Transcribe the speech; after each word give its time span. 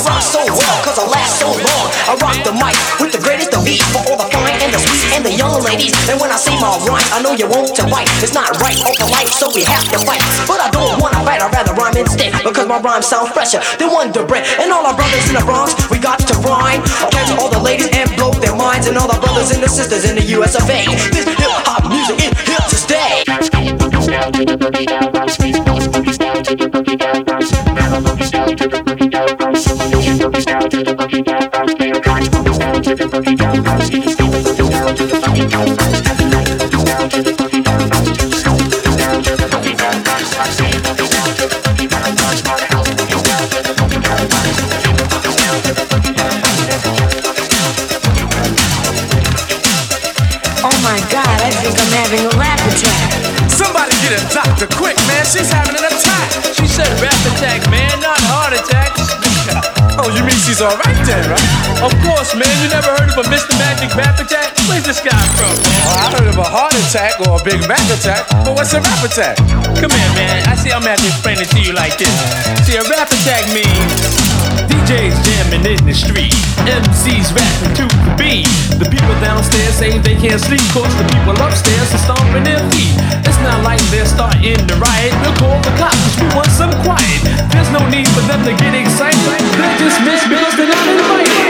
I 0.00 0.16
rock 0.16 0.24
so 0.24 0.40
well, 0.40 0.76
cause 0.80 0.96
I 0.96 1.04
last 1.12 1.36
so 1.36 1.52
long. 1.52 1.86
I 2.08 2.16
rock 2.24 2.40
the 2.40 2.56
mic 2.56 2.72
with 3.04 3.12
the 3.12 3.20
greatest 3.20 3.52
of 3.52 3.68
beat 3.68 3.84
for 3.92 4.00
all 4.08 4.16
the 4.16 4.24
fine 4.32 4.56
and 4.64 4.72
the 4.72 4.80
sweet 4.80 5.04
and 5.12 5.20
the 5.20 5.34
young 5.36 5.60
ladies. 5.60 5.92
And 6.08 6.16
when 6.16 6.32
I 6.32 6.40
say 6.40 6.56
my 6.56 6.72
rhymes, 6.88 7.04
I 7.12 7.20
know 7.20 7.36
you 7.36 7.44
want 7.44 7.76
to 7.76 7.84
bite. 7.84 8.08
It's 8.24 8.32
not 8.32 8.48
right 8.64 8.80
or 8.80 8.96
polite, 8.96 9.28
so 9.28 9.52
we 9.52 9.60
have 9.68 9.84
to 9.92 10.00
fight. 10.00 10.24
But 10.48 10.64
I 10.64 10.72
don't 10.72 10.96
wanna 11.04 11.20
fight, 11.20 11.44
I'd 11.44 11.52
rather 11.52 11.76
rhyme 11.76 12.00
instead. 12.00 12.32
Because 12.40 12.64
my 12.64 12.80
rhymes 12.80 13.12
sound 13.12 13.28
fresher 13.36 13.60
than 13.76 13.92
Wonder 13.92 14.24
Bread. 14.24 14.48
And 14.56 14.72
all 14.72 14.88
our 14.88 14.96
brothers 14.96 15.28
in 15.28 15.36
the 15.36 15.44
Bronx, 15.44 15.76
we 15.92 16.00
got 16.00 16.16
to 16.16 16.34
rhyme. 16.48 16.80
Catch 17.12 17.36
all 17.36 17.52
the 17.52 17.60
ladies 17.60 17.92
and 17.92 18.08
blow 18.16 18.32
their 18.40 18.56
minds. 18.56 18.88
And 18.88 18.96
all 18.96 19.04
the 19.10 19.20
brothers 19.20 19.52
and 19.52 19.60
the 19.60 19.68
sisters 19.68 20.08
in 20.08 20.16
the 20.16 20.24
US 20.40 20.56
of 20.56 20.64
A. 20.64 20.88
This 21.12 21.28
hip 21.28 21.52
hop 21.68 21.84
music 21.92 22.16
is 22.24 22.32
here 22.48 22.56
to 22.56 22.76
stay. 22.88 23.20
Oh 23.52 23.76
my 23.76 23.84
god, 23.92 24.16
I 24.16 24.30
think 24.32 24.48
I'm 24.48 24.60
having 24.64 24.88
a 24.88 25.10
rap 25.12 25.28
attack. 28.48 29.09
Somebody 53.48 53.94
get 54.02 54.18
a 54.18 54.34
doctor 54.34 54.66
quick, 54.76 54.96
man. 55.06 55.24
She's 55.24 55.50
having 55.50 55.76
an 55.76 55.84
attack. 55.84 56.32
She 56.54 56.66
said 56.66 56.88
rap 57.00 57.14
attack, 57.36 57.69
she's 60.50 60.60
alright 60.60 61.06
then, 61.06 61.30
right? 61.30 61.82
Of 61.82 61.92
course, 62.02 62.34
man. 62.34 62.50
You 62.62 62.68
never 62.70 62.90
heard 62.98 63.10
of 63.10 63.18
a 63.18 63.28
Mr. 63.30 63.56
Magic 63.58 63.94
rap 63.94 64.18
attack? 64.18 64.59
Where's 64.70 64.86
this 64.86 65.02
guy 65.02 65.18
from? 65.34 65.50
Well, 65.82 65.90
oh, 65.90 65.98
I 65.98 66.06
heard 66.14 66.30
of 66.30 66.38
a 66.38 66.46
heart 66.46 66.70
attack 66.78 67.18
or 67.26 67.34
a 67.34 67.42
Big 67.42 67.58
Mac 67.66 67.82
attack, 67.90 68.22
but 68.46 68.54
what's 68.54 68.70
a 68.70 68.78
rap 68.78 69.02
attack? 69.02 69.34
Come 69.82 69.90
here, 69.90 70.12
man. 70.14 70.46
I 70.46 70.54
see 70.54 70.70
I'm 70.70 70.86
gonna 70.86 70.94
have 70.94 71.02
to 71.02 71.10
explain 71.10 71.42
it 71.42 71.50
to 71.50 71.58
you 71.58 71.74
like 71.74 71.98
this. 71.98 72.14
See, 72.62 72.78
a 72.78 72.84
rap 72.86 73.10
attack 73.10 73.50
means 73.50 73.98
DJs 74.70 75.18
jamming 75.26 75.66
in 75.66 75.82
the 75.82 75.90
street, 75.90 76.30
MCs 76.70 77.34
rapping 77.34 77.74
to 77.82 77.84
the 77.90 78.14
beat. 78.14 78.46
The 78.78 78.86
people 78.86 79.10
downstairs 79.18 79.74
say 79.74 79.98
they 79.98 80.14
can't 80.14 80.38
sleep, 80.38 80.62
cause 80.70 80.94
the 80.94 81.06
people 81.18 81.34
upstairs 81.42 81.90
are 81.90 82.02
stomping 82.06 82.46
their 82.46 82.62
feet. 82.70 82.94
It's 83.26 83.42
not 83.42 83.66
like 83.66 83.82
they're 83.90 84.06
starting 84.06 84.54
to 84.54 84.74
riot. 84.78 85.10
We'll 85.18 85.34
call 85.42 85.58
the 85.66 85.74
cops, 85.82 85.98
cause 85.98 86.22
we 86.22 86.30
want 86.30 86.50
some 86.54 86.70
quiet. 86.86 87.26
There's 87.50 87.74
no 87.74 87.82
need 87.90 88.06
for 88.14 88.22
them 88.30 88.46
to 88.46 88.54
get 88.54 88.78
excited. 88.78 89.18
They're 89.18 89.78
just 89.82 89.98
misbills, 90.06 90.54
they're 90.54 90.70
not 90.70 90.86
invited. 90.86 91.49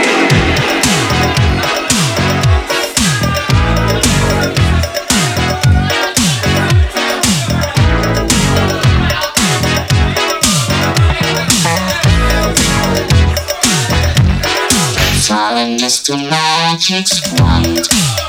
Mr. 15.67 16.17
Magic's 16.29 17.21
right. 17.33 17.87
Oh, 17.91 18.20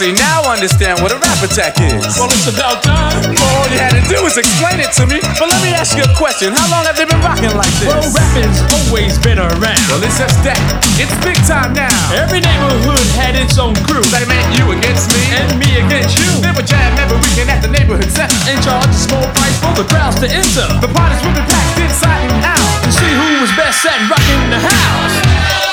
see, 0.00 0.16
now 0.16 0.48
I 0.48 0.56
understand 0.56 1.04
what 1.04 1.12
a 1.12 1.20
rap 1.20 1.44
attack 1.44 1.76
is. 1.76 2.16
Well, 2.16 2.32
it's 2.32 2.48
about 2.48 2.80
time. 2.80 3.36
All 3.36 3.68
you 3.68 3.76
had 3.76 3.92
to 3.92 4.00
do 4.08 4.24
was 4.24 4.40
explain 4.40 4.80
it 4.80 4.96
to 4.96 5.04
me. 5.04 5.20
But 5.36 5.52
let 5.52 5.60
me 5.60 5.76
ask 5.76 5.92
you 5.92 6.08
a 6.08 6.14
question. 6.16 6.56
How 6.56 6.64
long 6.72 6.88
have 6.88 6.96
they 6.96 7.04
been 7.04 7.20
rocking 7.20 7.52
like 7.52 7.68
this? 7.76 7.92
Well, 7.92 8.00
rapping's 8.16 8.64
always 8.72 9.20
been 9.20 9.36
around. 9.36 9.84
Well, 9.92 10.00
it's 10.00 10.16
just 10.16 10.40
that. 10.48 10.56
It's 10.96 11.12
big 11.20 11.36
time 11.44 11.76
now. 11.76 11.92
Every 12.16 12.40
neighborhood 12.40 13.04
had 13.12 13.36
its 13.36 13.60
own 13.60 13.76
crew. 13.84 14.00
They 14.08 14.24
meant 14.24 14.48
you 14.56 14.72
against 14.72 15.12
me. 15.12 15.20
And 15.36 15.60
me 15.60 15.68
against 15.84 16.16
you. 16.16 16.32
Then 16.40 16.56
we 16.56 16.64
jam 16.64 16.96
every 16.96 17.20
weekend 17.20 17.52
at 17.52 17.60
the 17.60 17.68
neighborhood 17.68 18.08
center. 18.08 18.32
And 18.48 18.56
charge 18.64 18.88
a 18.88 18.96
small 18.96 19.28
price 19.36 19.56
for 19.60 19.76
the 19.76 19.84
crowds 19.84 20.16
to 20.24 20.28
enter. 20.32 20.64
The 20.80 20.88
parties 20.96 21.20
will 21.20 21.36
be 21.36 21.44
packed 21.44 21.76
inside 21.76 22.24
and 22.24 22.40
out. 22.48 22.72
To 22.88 22.90
see 22.96 23.12
who 23.12 23.44
was 23.44 23.52
best 23.52 23.84
at 23.84 24.00
rocking 24.08 24.48
the 24.48 24.60
house. 24.64 25.69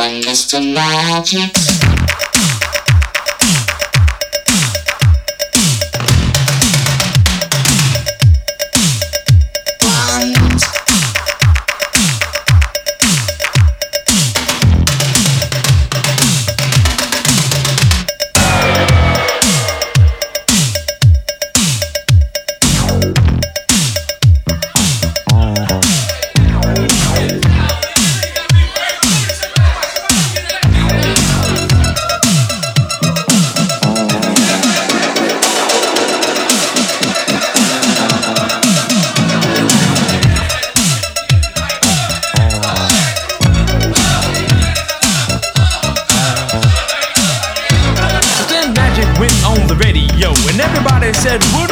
Calling 0.00 0.22
Mr. 0.22 0.62
Magic's 0.72 1.84
right. 1.84 1.89
Said, 51.38 51.69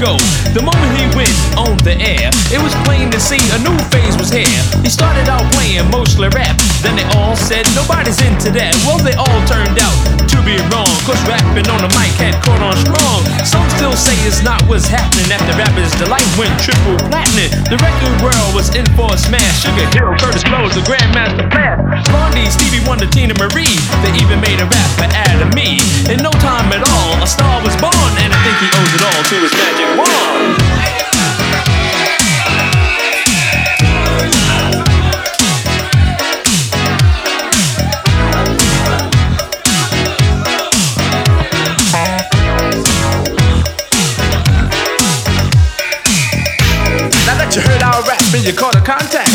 Go. 0.00 0.16
The 0.56 0.64
moment 0.64 0.96
he 0.96 1.04
went 1.12 1.28
on 1.60 1.76
the 1.84 1.92
air, 1.92 2.32
it 2.48 2.56
was 2.56 2.72
plain 2.88 3.12
to 3.12 3.20
see 3.20 3.36
a 3.52 3.60
new 3.60 3.76
phase 3.92 4.16
was 4.16 4.32
here. 4.32 4.64
He 4.80 4.88
started 4.88 5.28
out 5.28 5.44
playing 5.52 5.84
mostly 5.92 6.32
rap, 6.32 6.56
then 6.80 6.96
they 6.96 7.04
all 7.12 7.36
said, 7.36 7.68
Nobody's 7.76 8.16
into 8.24 8.48
that. 8.56 8.72
Well, 8.88 8.96
they 8.96 9.12
all 9.12 9.40
turned 9.44 9.76
out 9.76 9.92
to 10.24 10.40
be 10.40 10.56
wrong, 10.72 10.88
cause 11.04 11.20
rapping 11.28 11.68
on 11.68 11.84
the 11.84 11.92
mic 12.00 12.16
had 12.16 12.32
caught 12.40 12.64
on 12.64 12.80
strong. 12.80 13.20
Some 13.44 13.68
still 13.76 13.92
say 13.92 14.16
it's 14.24 14.40
not 14.40 14.64
what's 14.64 14.88
happening 14.88 15.28
after 15.28 15.52
rappers' 15.60 15.92
delight 16.00 16.24
went 16.40 16.56
triple 16.64 16.96
platinum. 17.12 17.52
The 17.68 17.76
record 17.76 18.16
world 18.24 18.56
was 18.56 18.72
in 18.72 18.88
for 18.96 19.12
a 19.12 19.20
smash. 19.20 19.60
Sugar 19.60 19.84
Hill, 19.92 20.16
Kurtis 20.16 20.48
Blow, 20.48 20.64
the 20.72 20.80
Grandmaster 20.88 21.44
Flash. 21.52 21.76
Blondie, 22.08 22.48
Stevie 22.48 22.80
Wonder, 22.88 23.04
Teena 23.04 23.36
Marie. 23.36 23.76
They 24.00 24.16
even 24.16 24.40
made 24.40 24.64
a 24.64 24.66
rap 24.72 24.90
for 24.96 25.10
of 25.40 25.54
me. 25.54 25.80
In 26.12 26.22
no 26.22 26.30
time 26.42 26.72
at 26.72 26.84
all, 26.84 27.22
a 27.22 27.26
star 27.26 27.62
was 27.64 27.74
born, 27.80 28.12
and 28.20 28.32
I 28.32 28.38
think 28.44 28.56
he 28.60 28.68
owes 28.68 28.92
it 28.94 29.02
all 29.02 29.22
to 29.24 29.36
his 29.40 29.52
magic 29.52 29.89
wand. 29.96 31.09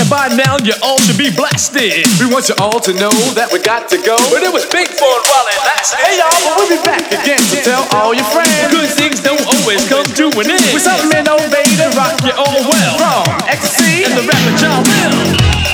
By 0.10 0.30
now, 0.30 0.58
you 0.62 0.74
all 0.84 1.00
should 1.00 1.18
be 1.18 1.32
blasted. 1.32 2.06
We 2.20 2.30
want 2.30 2.50
you 2.50 2.56
all 2.60 2.80
to 2.80 2.94
know 2.94 3.14
that 3.34 3.50
we 3.52 3.60
got 3.60 3.90
to 3.90 3.98
go. 3.98 4.18
But 4.30 4.44
it 4.44 4.54
was 4.54 4.66
big 4.66 4.88
fun 4.88 5.20
while 5.30 5.48
it 5.50 5.62
lasted. 5.66 5.98
Hey 6.02 6.20
y'all, 6.20 6.34
but 6.46 6.54
we'll 6.58 6.72
be 6.72 6.82
back 6.84 7.06
again 7.10 7.42
to 7.54 7.58
tell 7.64 7.86
all 7.96 8.14
your 8.14 8.28
friends. 8.30 8.70
Good 8.70 8.92
things 8.94 9.22
don't 9.22 9.42
always 9.46 9.82
come 9.90 10.06
to 10.06 10.26
an 10.30 10.52
end. 10.52 10.66
With 10.74 10.86
something 10.86 11.12
innovative, 11.14 11.94
rock 11.98 12.18
you 12.22 12.34
all 12.38 12.62
well. 12.66 12.96
from 12.98 13.50
ecstasy. 13.50 14.06
And 14.06 14.14
the 14.14 14.24
rapper 14.26 14.54
John 14.58 14.82
Will. 14.86 15.65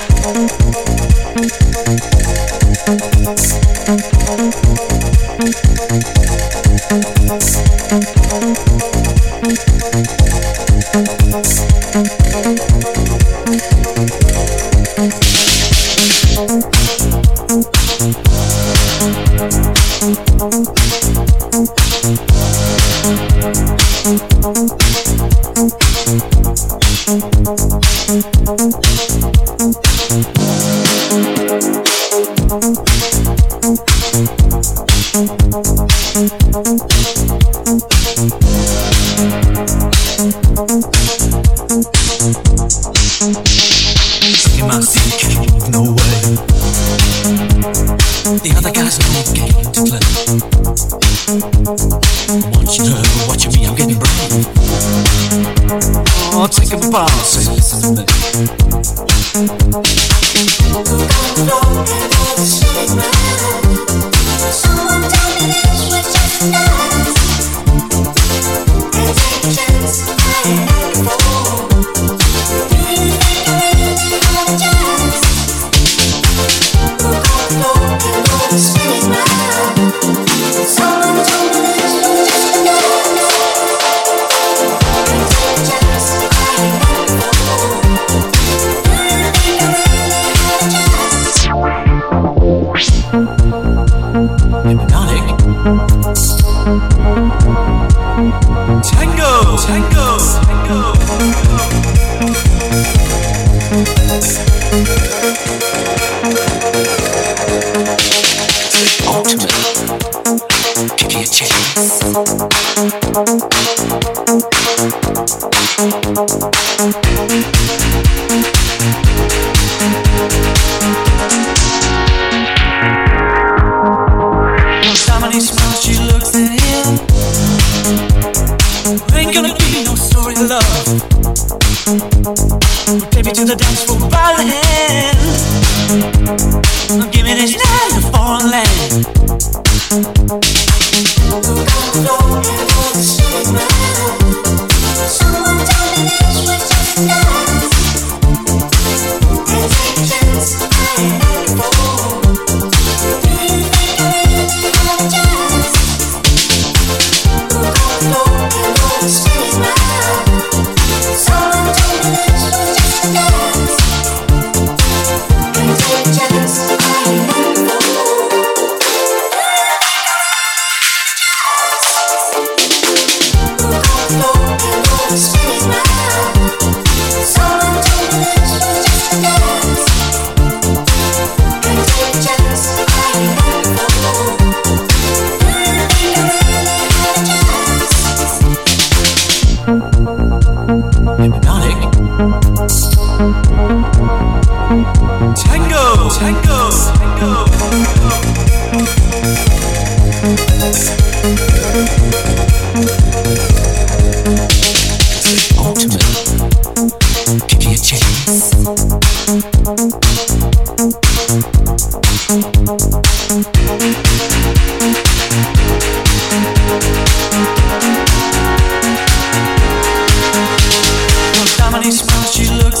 In 0.00 0.48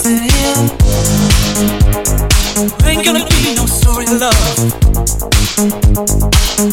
Ain't 0.02 0.24
gonna 3.04 3.26
be 3.26 3.54
no 3.54 3.66
sorry 3.66 4.06
love. 4.06 4.32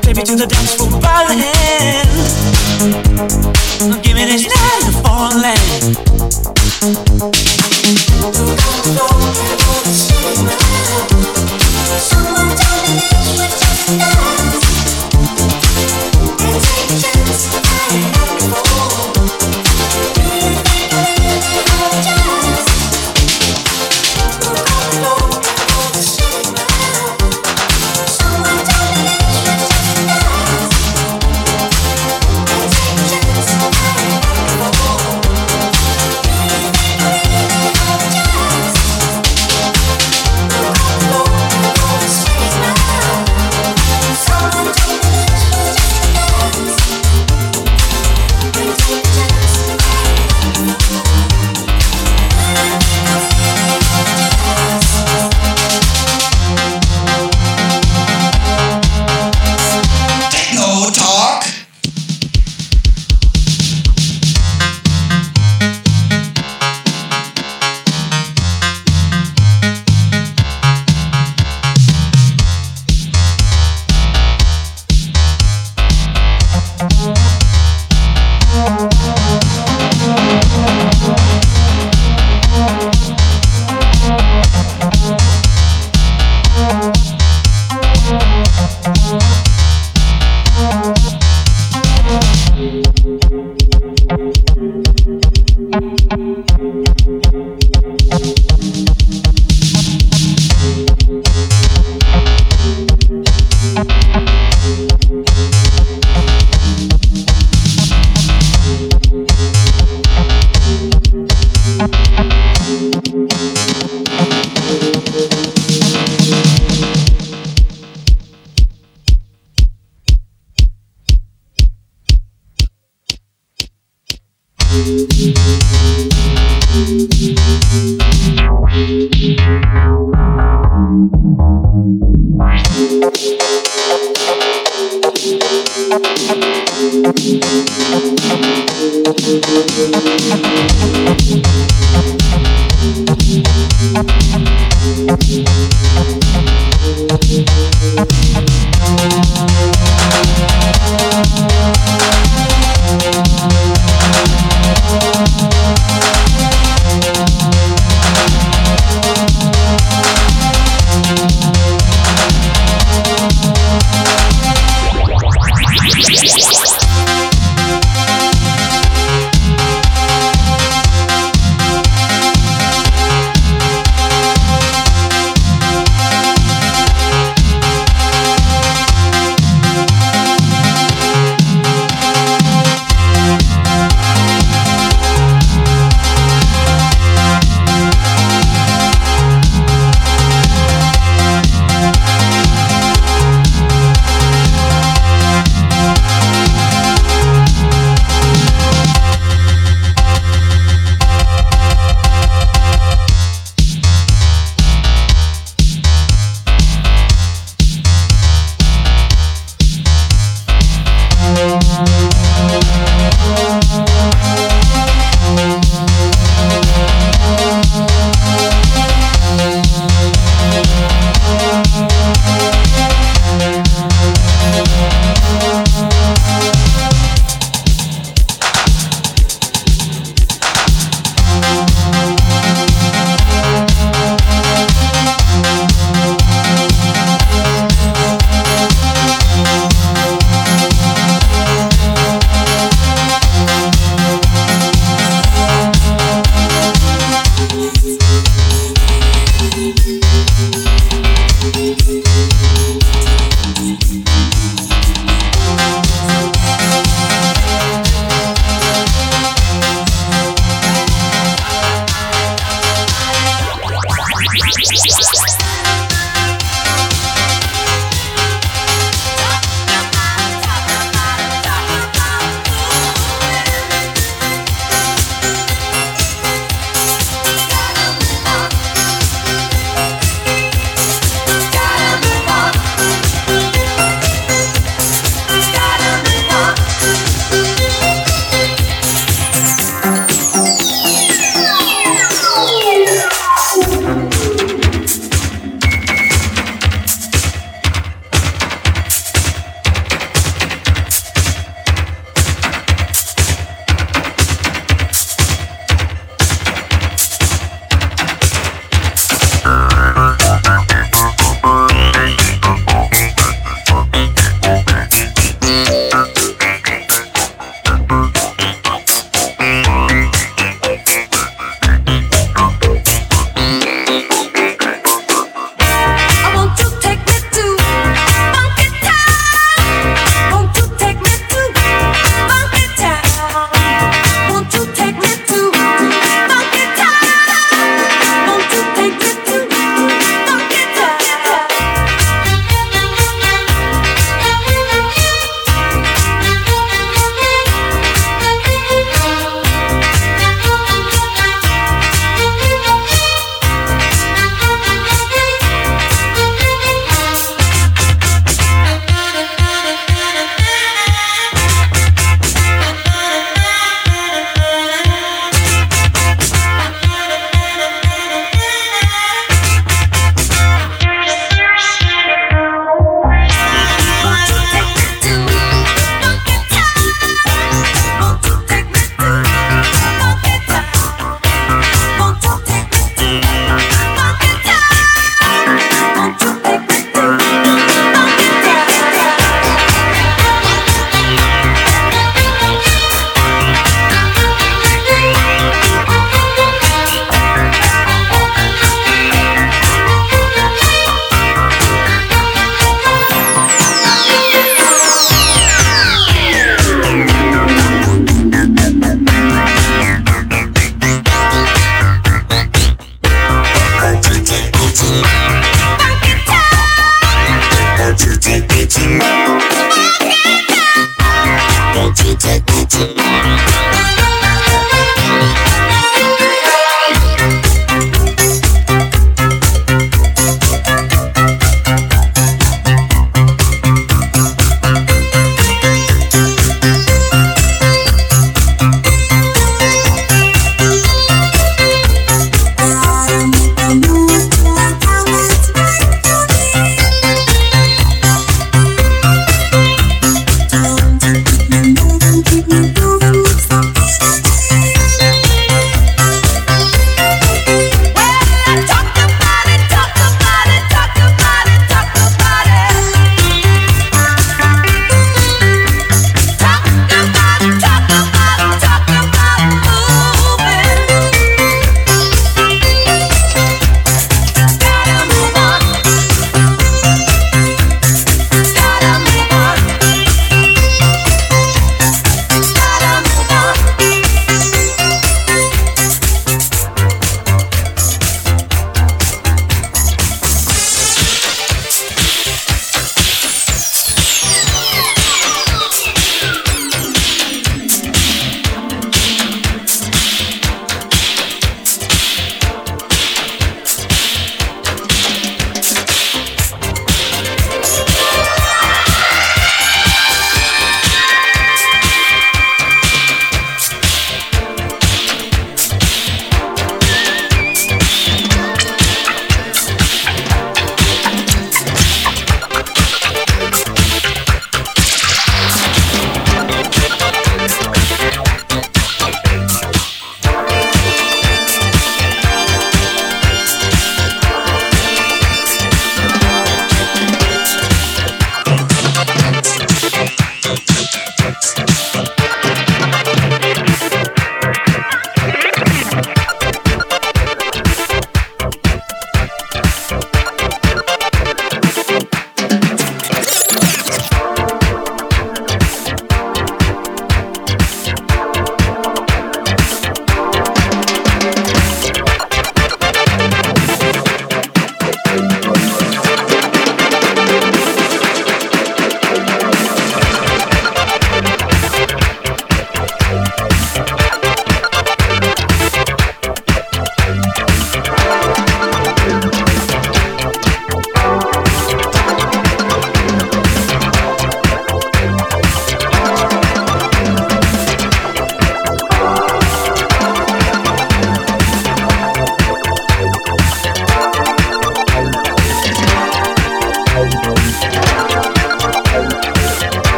Pay 0.00 0.14
me 0.14 0.22
to 0.24 0.36
the 0.36 0.46
dance 0.48 0.74
floor 0.74 0.90
by 1.02 1.26
the 1.28 1.34
hand. 1.36 2.08
Give 4.02 4.14
me 4.16 4.24
this 4.24 4.46
night 4.46 4.80
in 4.80 4.88
a 4.88 4.92
foreign 5.02 5.42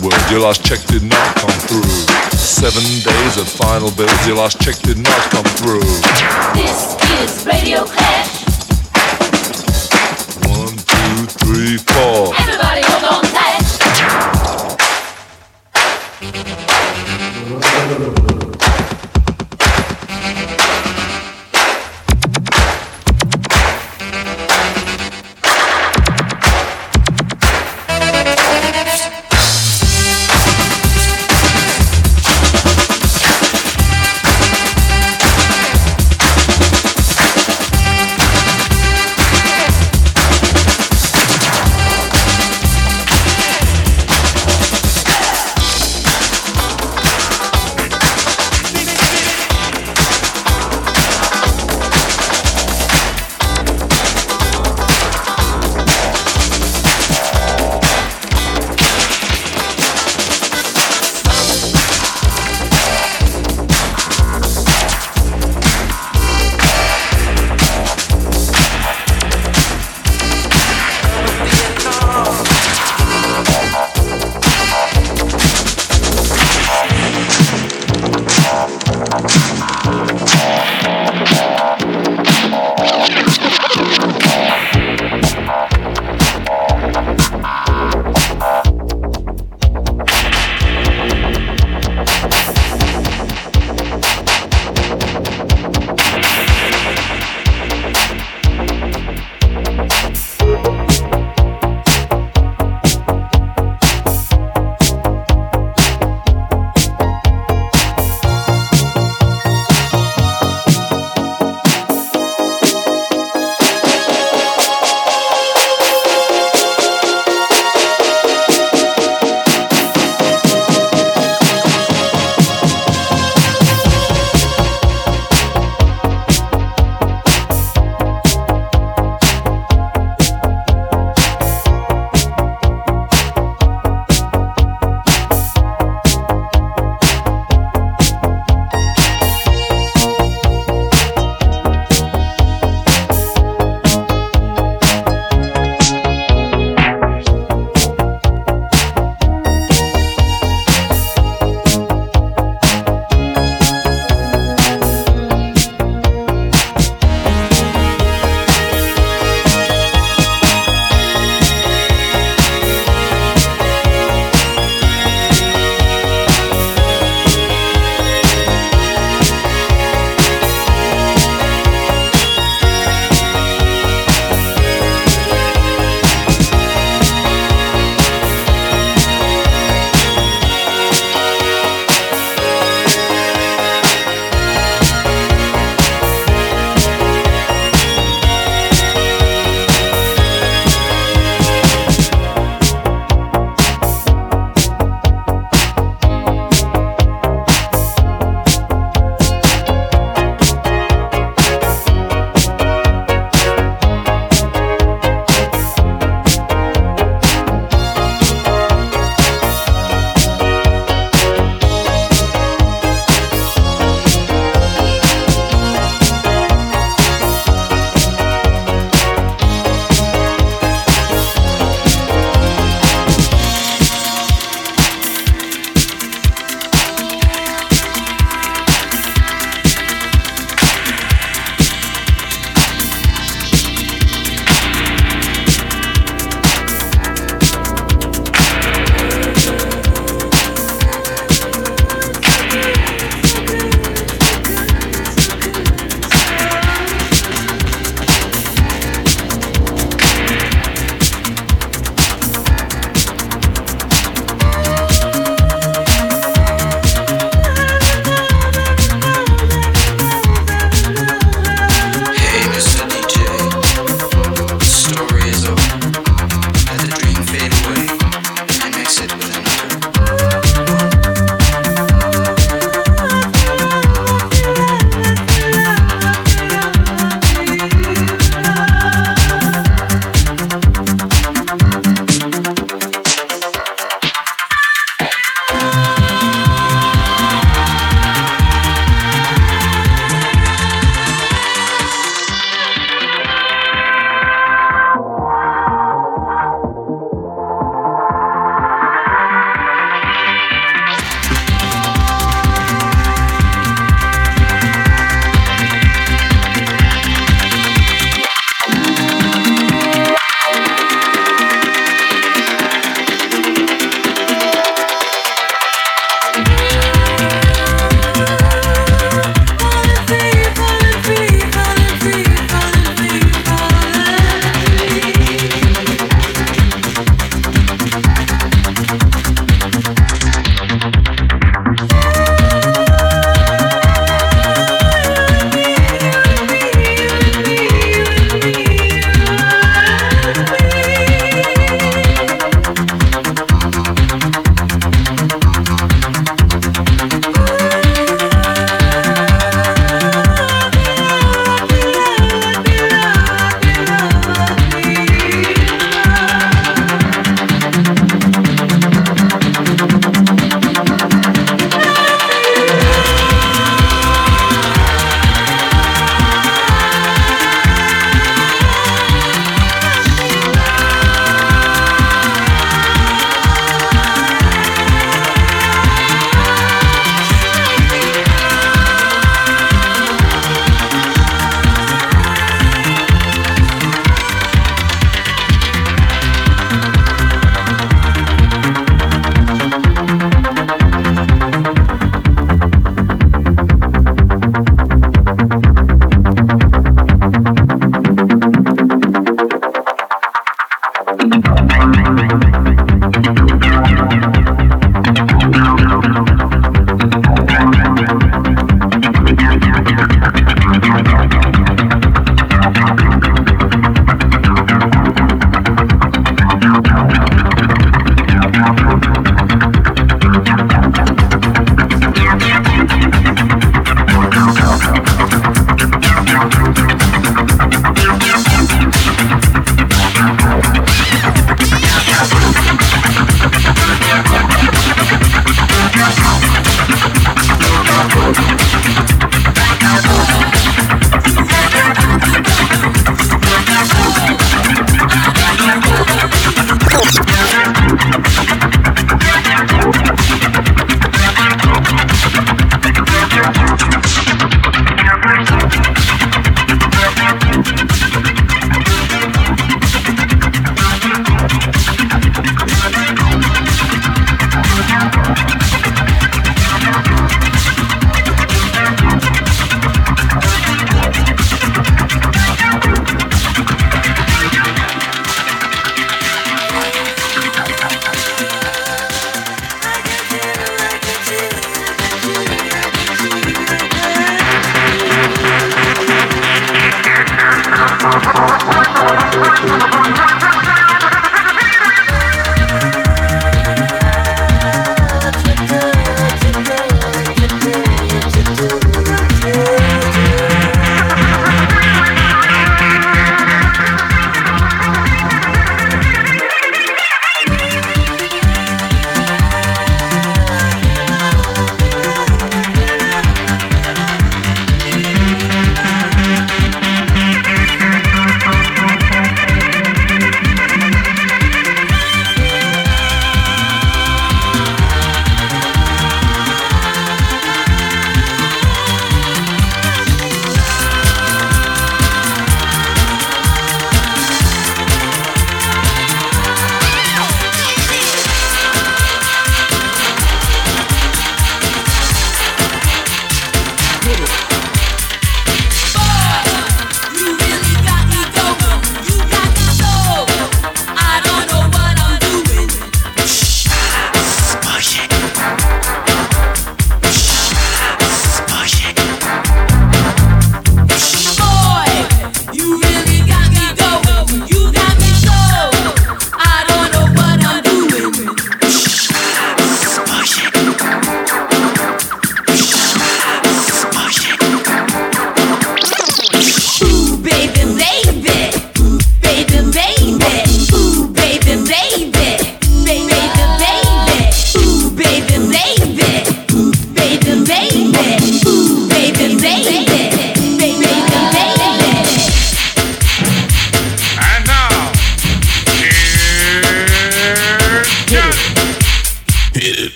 this 0.00 0.12
is 0.12 0.12
Renter 0.12 0.16
World. 0.16 0.30
Your 0.30 0.40
last 0.40 0.64
check 0.64 0.80
did 0.86 1.02
not 1.02 1.36
come 1.36 1.50
through. 1.50 1.82
Seven 2.36 2.82
days 2.82 3.36
of 3.36 3.48
final 3.48 3.90
bills, 3.90 4.26
your 4.26 4.36
last 4.36 4.60
check 4.60 4.76
did 4.78 4.98
not 4.98 5.20
come 5.30 5.44
through. 5.44 5.80
This 6.54 6.96
is 7.20 7.46
Radio 7.46 7.84
Clash. 7.84 8.44
One, 10.46 10.76
two, 10.76 11.26
three, 11.26 11.76
four. 11.78 12.29